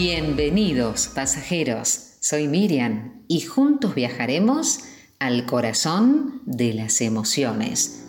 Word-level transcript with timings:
Bienvenidos 0.00 1.08
pasajeros, 1.08 2.12
soy 2.20 2.46
Miriam 2.46 3.24
y 3.26 3.40
juntos 3.40 3.96
viajaremos 3.96 4.78
al 5.18 5.44
corazón 5.44 6.40
de 6.46 6.72
las 6.72 7.00
emociones. 7.00 8.04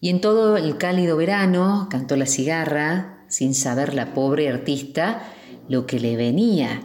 Y 0.00 0.08
en 0.08 0.22
todo 0.22 0.56
el 0.56 0.78
cálido 0.78 1.18
verano 1.18 1.88
cantó 1.90 2.16
la 2.16 2.24
cigarra, 2.24 3.26
sin 3.28 3.54
saber 3.54 3.92
la 3.92 4.14
pobre 4.14 4.48
artista 4.48 5.22
lo 5.68 5.84
que 5.84 6.00
le 6.00 6.16
venía, 6.16 6.80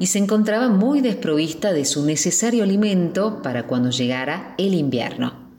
y 0.00 0.06
se 0.06 0.18
encontraba 0.18 0.68
muy 0.68 1.00
desprovista 1.00 1.72
de 1.72 1.84
su 1.84 2.04
necesario 2.04 2.64
alimento 2.64 3.42
para 3.42 3.68
cuando 3.68 3.90
llegara 3.90 4.56
el 4.58 4.74
invierno. 4.74 5.52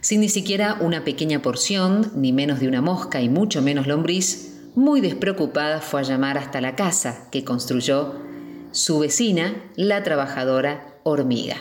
Sin 0.00 0.22
ni 0.22 0.28
siquiera 0.28 0.78
una 0.80 1.04
pequeña 1.04 1.40
porción, 1.40 2.10
ni 2.16 2.32
menos 2.32 2.58
de 2.58 2.66
una 2.66 2.82
mosca 2.82 3.20
y 3.20 3.28
mucho 3.28 3.62
menos 3.62 3.86
lombriz, 3.86 4.49
muy 4.74 5.00
despreocupada 5.00 5.80
fue 5.80 6.00
a 6.00 6.04
llamar 6.04 6.38
hasta 6.38 6.60
la 6.60 6.76
casa 6.76 7.28
que 7.30 7.44
construyó 7.44 8.14
su 8.72 8.98
vecina, 9.00 9.54
la 9.76 10.02
trabajadora 10.02 10.98
hormiga. 11.02 11.56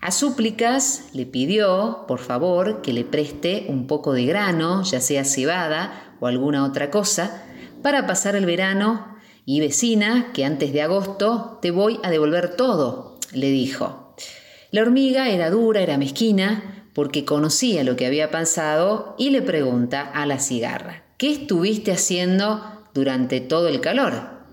A 0.00 0.12
súplicas 0.12 1.08
le 1.12 1.26
pidió, 1.26 2.04
por 2.06 2.20
favor, 2.20 2.82
que 2.82 2.92
le 2.92 3.04
preste 3.04 3.66
un 3.68 3.86
poco 3.86 4.12
de 4.12 4.26
grano, 4.26 4.82
ya 4.84 5.00
sea 5.00 5.24
cebada 5.24 6.14
o 6.20 6.26
alguna 6.26 6.64
otra 6.64 6.90
cosa, 6.90 7.44
para 7.82 8.06
pasar 8.06 8.36
el 8.36 8.46
verano 8.46 9.16
y 9.44 9.60
vecina, 9.60 10.30
que 10.32 10.44
antes 10.44 10.72
de 10.72 10.82
agosto 10.82 11.58
te 11.62 11.70
voy 11.70 11.98
a 12.02 12.10
devolver 12.10 12.54
todo, 12.56 13.18
le 13.32 13.50
dijo. 13.50 14.14
La 14.70 14.82
hormiga 14.82 15.30
era 15.30 15.50
dura, 15.50 15.80
era 15.80 15.98
mezquina, 15.98 16.84
porque 16.94 17.24
conocía 17.24 17.84
lo 17.84 17.96
que 17.96 18.06
había 18.06 18.30
pasado 18.30 19.14
y 19.18 19.30
le 19.30 19.40
pregunta 19.40 20.02
a 20.02 20.26
la 20.26 20.38
cigarra, 20.38 21.04
¿qué 21.18 21.32
estuviste 21.32 21.90
haciendo 21.90 22.88
durante 22.94 23.40
todo 23.40 23.68
el 23.68 23.80
calor? 23.80 24.46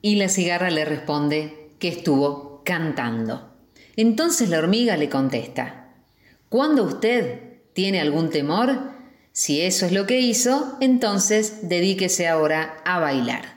Y 0.00 0.16
la 0.16 0.28
cigarra 0.28 0.70
le 0.70 0.86
responde 0.86 1.70
que 1.78 1.88
estuvo 1.88 2.62
cantando. 2.64 3.52
Entonces 3.94 4.48
la 4.48 4.58
hormiga 4.58 4.96
le 4.96 5.10
contesta, 5.10 5.94
¿cuándo 6.48 6.82
usted 6.82 7.60
tiene 7.74 8.00
algún 8.00 8.30
temor? 8.30 8.90
Si 9.32 9.60
eso 9.60 9.84
es 9.84 9.92
lo 9.92 10.06
que 10.06 10.18
hizo, 10.20 10.78
entonces 10.80 11.68
dedíquese 11.68 12.26
ahora 12.26 12.78
a 12.86 12.98
bailar. 12.98 13.56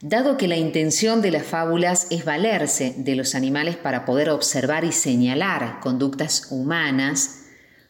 Dado 0.00 0.36
que 0.36 0.48
la 0.48 0.56
intención 0.56 1.22
de 1.22 1.30
las 1.30 1.44
fábulas 1.44 2.08
es 2.10 2.24
valerse 2.24 2.94
de 2.96 3.14
los 3.14 3.36
animales 3.36 3.76
para 3.76 4.04
poder 4.04 4.30
observar 4.30 4.84
y 4.84 4.92
señalar 4.92 5.78
conductas 5.80 6.48
humanas, 6.50 7.46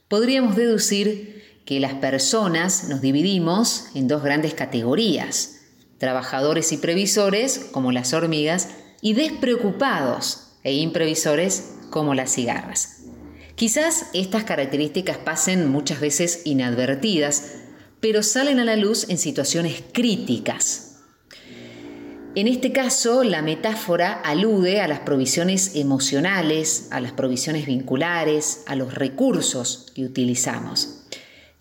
podríamos 0.09 0.57
deducir 0.57 1.38
que 1.69 1.81
las 1.81 1.93
personas 1.93 2.85
nos 2.89 3.03
dividimos 3.03 3.89
en 3.95 4.09
dos 4.09 4.23
grandes 4.23 4.55
categorías, 4.55 5.57
trabajadores 5.99 6.73
y 6.73 6.79
previsores, 6.79 7.69
como 7.73 7.93
las 7.93 8.15
hormigas, 8.15 8.71
y 9.03 9.13
despreocupados 9.13 10.55
e 10.65 10.73
imprevisores, 10.73 11.75
como 11.91 12.15
las 12.15 12.33
cigarras. 12.33 13.03
Quizás 13.55 14.07
estas 14.15 14.45
características 14.45 15.19
pasen 15.19 15.69
muchas 15.69 16.01
veces 16.01 16.41
inadvertidas, 16.47 17.57
pero 18.01 18.23
salen 18.23 18.61
a 18.61 18.65
la 18.65 18.77
luz 18.77 19.07
en 19.11 19.19
situaciones 19.19 19.83
críticas, 19.93 20.89
en 22.35 22.47
este 22.47 22.71
caso, 22.71 23.25
la 23.25 23.43
metáfora 23.43 24.13
alude 24.13 24.81
a 24.81 24.87
las 24.87 25.01
provisiones 25.01 25.75
emocionales, 25.75 26.87
a 26.93 27.01
las 27.01 27.11
provisiones 27.11 27.67
vinculares, 27.67 28.63
a 28.67 28.77
los 28.77 28.95
recursos 28.95 29.91
que 29.93 30.05
utilizamos. 30.05 31.01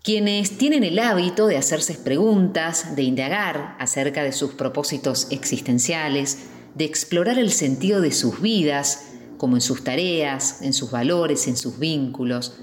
Quienes 0.02 0.56
tienen 0.56 0.84
el 0.84 0.98
hábito 0.98 1.48
de 1.48 1.56
hacerse 1.56 1.94
preguntas, 1.94 2.96
de 2.96 3.02
indagar 3.02 3.76
acerca 3.78 4.22
de 4.22 4.32
sus 4.32 4.52
propósitos 4.52 5.26
existenciales, 5.30 6.46
de 6.74 6.84
explorar 6.84 7.38
el 7.38 7.50
sentido 7.50 8.00
de 8.00 8.12
sus 8.12 8.40
vidas, 8.40 9.12
como 9.38 9.56
en 9.56 9.60
sus 9.60 9.84
tareas, 9.84 10.62
en 10.62 10.72
sus 10.72 10.90
valores, 10.90 11.48
en 11.48 11.56
sus 11.56 11.78
vínculos, 11.78 12.58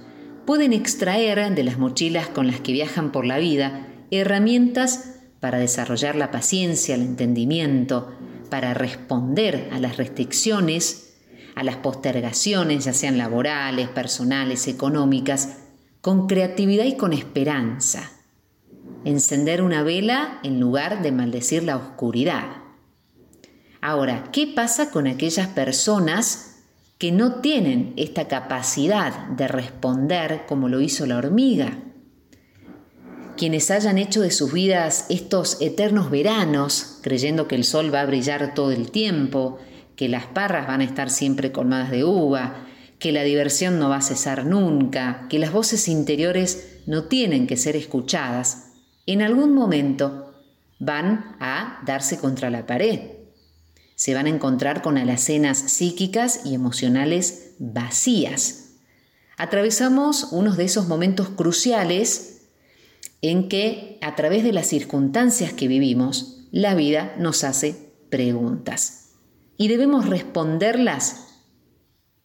pueden 0.45 0.73
extraer 0.73 1.53
de 1.55 1.63
las 1.63 1.77
mochilas 1.77 2.27
con 2.27 2.47
las 2.47 2.61
que 2.61 2.71
viajan 2.71 3.11
por 3.11 3.25
la 3.25 3.37
vida 3.37 3.87
herramientas 4.11 5.15
para 5.39 5.57
desarrollar 5.59 6.15
la 6.15 6.31
paciencia, 6.31 6.95
el 6.95 7.01
entendimiento, 7.01 8.11
para 8.49 8.73
responder 8.73 9.69
a 9.71 9.79
las 9.79 9.97
restricciones, 9.97 11.15
a 11.55 11.63
las 11.63 11.77
postergaciones, 11.77 12.85
ya 12.85 12.93
sean 12.93 13.17
laborales, 13.17 13.89
personales, 13.89 14.67
económicas, 14.67 15.57
con 16.05 16.27
creatividad 16.27 16.85
y 16.85 16.97
con 16.97 17.13
esperanza. 17.13 18.11
Encender 19.05 19.63
una 19.63 19.81
vela 19.81 20.39
en 20.43 20.59
lugar 20.59 21.01
de 21.01 21.11
maldecir 21.11 21.63
la 21.63 21.77
oscuridad. 21.77 22.57
Ahora, 23.81 24.25
¿qué 24.31 24.45
pasa 24.45 24.91
con 24.91 25.07
aquellas 25.07 25.47
personas 25.47 26.57
que 26.99 27.11
no 27.11 27.41
tienen 27.41 27.93
esta 27.97 28.27
capacidad 28.27 29.29
de 29.29 29.47
responder 29.47 30.43
como 30.47 30.69
lo 30.69 30.79
hizo 30.79 31.07
la 31.07 31.17
hormiga? 31.17 31.79
quienes 33.35 33.71
hayan 33.71 33.97
hecho 33.97 34.21
de 34.21 34.31
sus 34.31 34.53
vidas 34.53 35.07
estos 35.09 35.59
eternos 35.59 36.11
veranos, 36.11 36.99
creyendo 37.01 37.47
que 37.47 37.55
el 37.55 37.63
sol 37.63 37.91
va 37.93 38.01
a 38.01 38.05
brillar 38.05 38.53
todo 38.53 38.71
el 38.71 38.91
tiempo, 38.91 39.57
que 39.95 40.07
las 40.07 40.27
parras 40.27 40.67
van 40.67 40.81
a 40.81 40.85
estar 40.85 41.09
siempre 41.09 41.51
colmadas 41.51 41.89
de 41.89 42.05
uva, 42.05 42.65
que 43.05 43.11
la 43.11 43.21
diversión 43.21 43.77
no 43.77 43.87
va 43.87 43.97
a 43.97 44.01
cesar 44.01 44.47
nunca, 44.47 45.27
que 45.29 45.37
las 45.37 45.51
voces 45.51 45.87
interiores 45.89 46.79
no 46.87 47.03
tienen 47.03 47.45
que 47.45 47.55
ser 47.55 47.75
escuchadas, 47.75 48.71
en 49.05 49.21
algún 49.21 49.53
momento 49.53 50.33
van 50.79 51.35
a 51.39 51.83
darse 51.85 52.17
contra 52.17 52.49
la 52.49 52.65
pared. 52.65 53.01
Se 53.93 54.15
van 54.15 54.25
a 54.25 54.29
encontrar 54.29 54.81
con 54.81 54.97
alacenas 54.97 55.59
psíquicas 55.59 56.47
y 56.47 56.55
emocionales 56.55 57.51
vacías. 57.59 58.71
Atravesamos 59.37 60.29
unos 60.31 60.57
de 60.57 60.63
esos 60.63 60.87
momentos 60.87 61.29
cruciales 61.29 62.47
en 63.21 63.49
que 63.49 63.99
a 64.01 64.15
través 64.15 64.43
de 64.43 64.51
las 64.51 64.65
circunstancias 64.65 65.53
que 65.53 65.67
vivimos, 65.67 66.47
la 66.49 66.73
vida 66.73 67.13
nos 67.19 67.43
hace 67.43 67.75
preguntas. 68.09 69.11
Y 69.57 69.67
debemos 69.67 70.09
responderlas 70.09 71.24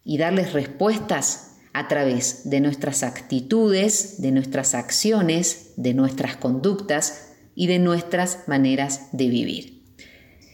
y 0.05 0.19
darles 0.19 0.53
respuestas 0.53 1.59
a 1.73 1.89
través 1.89 2.49
de 2.51 2.61
nuestras 2.61 3.03
actitudes, 3.03 4.21
de 4.21 4.33
nuestras 4.33 4.75
acciones, 4.75 5.75
de 5.77 5.95
nuestras 5.95 6.37
conductas 6.37 7.33
y 7.55 7.67
de 7.67 7.79
nuestras 7.79 8.49
maneras 8.49 9.09
de 9.13 9.29
vivir. 9.29 9.85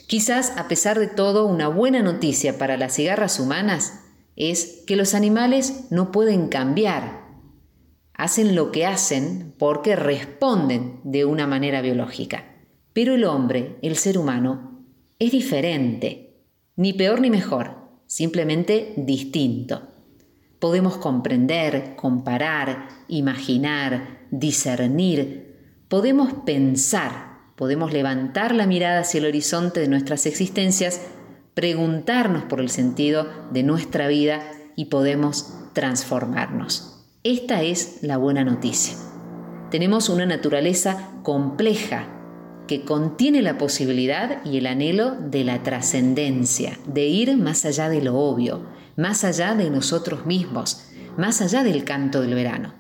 Quizás, 0.06 0.52
a 0.56 0.68
pesar 0.68 0.98
de 0.98 1.06
todo, 1.06 1.46
una 1.46 1.68
buena 1.68 2.02
noticia 2.02 2.58
para 2.58 2.76
las 2.76 2.94
cigarras 2.94 3.40
humanas 3.40 4.00
es 4.36 4.82
que 4.86 4.96
los 4.96 5.14
animales 5.14 5.86
no 5.90 6.12
pueden 6.12 6.48
cambiar 6.48 7.26
hacen 8.16 8.54
lo 8.54 8.72
que 8.72 8.86
hacen 8.86 9.54
porque 9.58 9.94
responden 9.94 11.00
de 11.04 11.24
una 11.24 11.46
manera 11.46 11.82
biológica. 11.82 12.44
Pero 12.92 13.14
el 13.14 13.24
hombre, 13.24 13.76
el 13.82 13.96
ser 13.96 14.18
humano, 14.18 14.84
es 15.18 15.32
diferente, 15.32 16.40
ni 16.76 16.92
peor 16.94 17.20
ni 17.20 17.30
mejor, 17.30 17.85
simplemente 18.06 18.94
distinto. 18.97 19.83
Podemos 20.59 20.97
comprender, 20.97 21.97
comparar, 21.97 22.89
imaginar, 23.09 24.27
discernir, 24.31 25.55
podemos 25.89 26.33
pensar, 26.44 27.39
podemos 27.56 27.93
levantar 27.93 28.55
la 28.55 28.67
mirada 28.67 29.00
hacia 29.00 29.19
el 29.19 29.27
horizonte 29.27 29.81
de 29.81 29.89
nuestras 29.89 30.27
existencias, 30.27 31.00
preguntarnos 31.55 32.44
por 32.44 32.61
el 32.61 32.71
sentido 32.71 33.28
de 33.50 33.62
nuestra 33.62 34.09
vida 34.09 34.43
y 34.77 34.87
podemos 34.87 35.55
transformarnos. 35.73 37.05
Esta 37.23 37.62
es 37.62 37.99
la 38.03 38.17
buena 38.17 38.44
noticia. 38.44 38.94
Tenemos 39.70 40.09
una 40.09 40.26
naturaleza 40.26 41.11
compleja 41.23 42.15
que 42.66 42.84
contiene 42.84 43.42
la 43.42 43.58
posibilidad 43.58 44.44
y 44.44 44.58
el 44.58 44.66
anhelo 44.66 45.12
de 45.12 45.44
la 45.44 45.62
trascendencia, 45.62 46.78
de 46.86 47.06
ir 47.06 47.36
más 47.36 47.64
allá 47.64 47.88
de 47.88 48.02
lo 48.02 48.18
obvio, 48.18 48.66
más 48.96 49.24
allá 49.24 49.54
de 49.54 49.70
nosotros 49.70 50.26
mismos, 50.26 50.84
más 51.16 51.40
allá 51.40 51.62
del 51.62 51.84
canto 51.84 52.20
del 52.20 52.34
verano. 52.34 52.74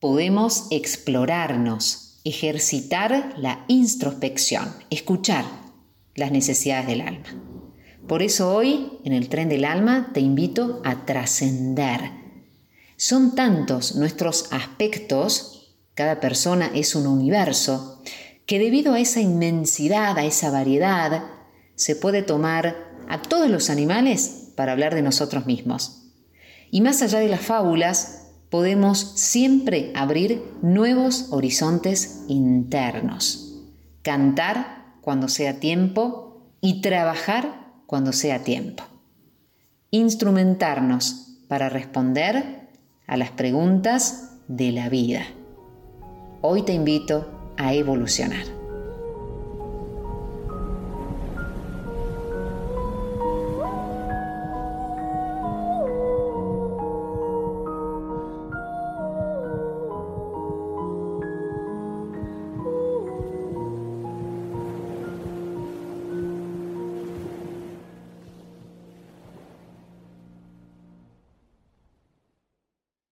Podemos 0.00 0.66
explorarnos, 0.70 2.20
ejercitar 2.24 3.34
la 3.36 3.64
introspección, 3.68 4.74
escuchar 4.90 5.44
las 6.14 6.32
necesidades 6.32 6.86
del 6.86 7.00
alma. 7.02 7.26
Por 8.08 8.22
eso 8.22 8.54
hoy, 8.54 8.98
en 9.04 9.12
el 9.12 9.28
tren 9.28 9.48
del 9.48 9.64
alma, 9.64 10.10
te 10.12 10.20
invito 10.20 10.82
a 10.84 11.06
trascender 11.06 12.22
son 13.02 13.34
tantos 13.34 13.96
nuestros 13.96 14.52
aspectos, 14.52 15.74
cada 15.94 16.20
persona 16.20 16.70
es 16.72 16.94
un 16.94 17.08
universo, 17.08 18.00
que 18.46 18.58
debido 18.58 18.94
a 18.94 19.00
esa 19.00 19.20
inmensidad, 19.20 20.18
a 20.18 20.24
esa 20.24 20.50
variedad, 20.50 21.24
se 21.74 21.96
puede 21.96 22.22
tomar 22.22 22.76
a 23.08 23.22
todos 23.22 23.50
los 23.50 23.70
animales 23.70 24.52
para 24.56 24.72
hablar 24.72 24.94
de 24.94 25.02
nosotros 25.02 25.46
mismos. 25.46 26.10
Y 26.70 26.80
más 26.80 27.02
allá 27.02 27.18
de 27.18 27.28
las 27.28 27.40
fábulas, 27.40 28.30
podemos 28.50 28.98
siempre 28.98 29.92
abrir 29.94 30.42
nuevos 30.62 31.28
horizontes 31.30 32.24
internos. 32.28 33.54
Cantar 34.02 34.96
cuando 35.00 35.28
sea 35.28 35.58
tiempo 35.58 36.52
y 36.60 36.80
trabajar 36.80 37.72
cuando 37.86 38.12
sea 38.12 38.44
tiempo. 38.44 38.84
Instrumentarnos 39.90 41.38
para 41.48 41.68
responder 41.68 42.68
a 43.06 43.16
las 43.16 43.30
preguntas 43.30 44.38
de 44.48 44.72
la 44.72 44.88
vida. 44.88 45.26
Hoy 46.40 46.62
te 46.62 46.72
invito 46.72 47.41
a 47.62 47.74
evolucionar. 47.74 48.61